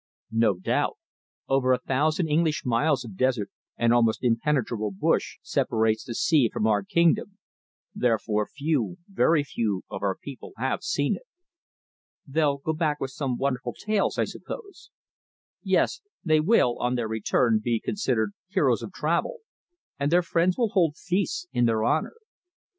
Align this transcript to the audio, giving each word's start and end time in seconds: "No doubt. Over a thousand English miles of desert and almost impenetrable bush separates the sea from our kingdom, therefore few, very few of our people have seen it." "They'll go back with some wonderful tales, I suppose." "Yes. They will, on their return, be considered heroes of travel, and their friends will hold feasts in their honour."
"No 0.31 0.55
doubt. 0.55 0.97
Over 1.47 1.73
a 1.73 1.77
thousand 1.77 2.27
English 2.27 2.63
miles 2.65 3.05
of 3.05 3.15
desert 3.15 3.51
and 3.77 3.93
almost 3.93 4.23
impenetrable 4.23 4.89
bush 4.89 5.37
separates 5.43 6.03
the 6.05 6.15
sea 6.15 6.49
from 6.51 6.65
our 6.65 6.81
kingdom, 6.83 7.37
therefore 7.93 8.47
few, 8.47 8.97
very 9.07 9.43
few 9.43 9.83
of 9.91 10.01
our 10.01 10.17
people 10.19 10.53
have 10.57 10.81
seen 10.81 11.15
it." 11.17 11.27
"They'll 12.25 12.57
go 12.57 12.73
back 12.73 12.99
with 12.99 13.11
some 13.11 13.37
wonderful 13.37 13.75
tales, 13.75 14.17
I 14.17 14.23
suppose." 14.25 14.89
"Yes. 15.61 16.01
They 16.23 16.39
will, 16.39 16.79
on 16.79 16.95
their 16.95 17.07
return, 17.07 17.61
be 17.63 17.79
considered 17.79 18.31
heroes 18.47 18.81
of 18.81 18.91
travel, 18.93 19.41
and 19.99 20.11
their 20.11 20.23
friends 20.23 20.57
will 20.57 20.69
hold 20.69 20.97
feasts 20.97 21.45
in 21.53 21.65
their 21.65 21.85
honour." 21.85 22.15